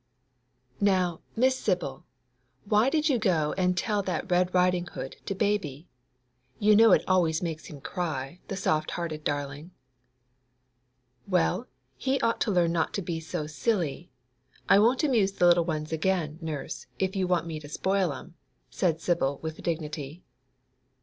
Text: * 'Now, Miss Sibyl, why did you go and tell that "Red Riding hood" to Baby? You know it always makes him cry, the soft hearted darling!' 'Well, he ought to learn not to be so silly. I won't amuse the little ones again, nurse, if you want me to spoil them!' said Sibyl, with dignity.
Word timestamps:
* 0.43 0.81
'Now, 0.81 1.21
Miss 1.35 1.59
Sibyl, 1.59 2.07
why 2.65 2.89
did 2.89 3.07
you 3.07 3.19
go 3.19 3.53
and 3.55 3.77
tell 3.77 4.01
that 4.01 4.31
"Red 4.31 4.51
Riding 4.51 4.87
hood" 4.87 5.17
to 5.27 5.35
Baby? 5.35 5.89
You 6.57 6.75
know 6.75 6.91
it 6.91 7.03
always 7.07 7.43
makes 7.43 7.65
him 7.67 7.79
cry, 7.81 8.39
the 8.47 8.57
soft 8.57 8.89
hearted 8.89 9.23
darling!' 9.23 9.69
'Well, 11.27 11.67
he 11.97 12.19
ought 12.21 12.41
to 12.41 12.51
learn 12.51 12.71
not 12.71 12.95
to 12.95 13.03
be 13.03 13.19
so 13.19 13.45
silly. 13.45 14.09
I 14.67 14.79
won't 14.79 15.03
amuse 15.03 15.33
the 15.33 15.45
little 15.45 15.65
ones 15.65 15.91
again, 15.91 16.39
nurse, 16.41 16.87
if 16.97 17.15
you 17.15 17.27
want 17.27 17.45
me 17.45 17.59
to 17.59 17.69
spoil 17.69 18.09
them!' 18.09 18.33
said 18.71 18.99
Sibyl, 19.01 19.37
with 19.43 19.61
dignity. 19.61 20.23